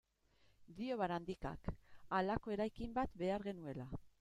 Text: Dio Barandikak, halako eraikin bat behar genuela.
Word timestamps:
Dio 0.79 0.95
Barandikak, 1.01 1.69
halako 2.21 2.57
eraikin 2.57 2.99
bat 2.99 3.17
behar 3.23 3.49
genuela. 3.51 3.89